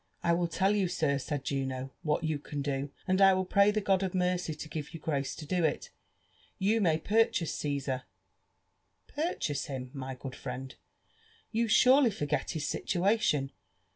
I 0.23 0.33
will 0.33 0.47
tell 0.47 0.75
yon. 0.75 0.87
sir/' 0.87 1.19
said 1.21 1.43
Juno," 1.43 1.91
what 2.01 2.23
you 2.23 2.39
can 2.39 2.63
do, 2.63 2.89
and 3.07 3.21
I 3.21 3.33
will 3.35 3.45
pray 3.45 3.69
the 3.69 3.81
God 3.81 4.01
of 4.01 4.15
mercy 4.15 4.51
lo 4.51 4.57
giTo 4.57 4.93
you 4.95 4.99
grace 4.99 5.35
to 5.35 5.45
do 5.45 5.63
It. 5.63 5.91
You 6.57 6.81
may 6.81 6.97
paithase 6.97 7.49
C«sar." 7.53 8.05
*' 8.59 9.07
Purchase 9.15 9.65
him, 9.65 9.91
my 9.93 10.15
good 10.15 10.35
friend?— 10.35 10.73
You 11.51 11.67
surely 11.67 12.09
forget 12.09 12.49
his 12.49 12.67
situation. 12.67 13.51